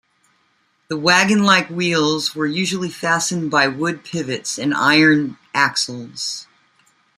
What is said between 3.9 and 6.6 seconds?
pivots and iron axles.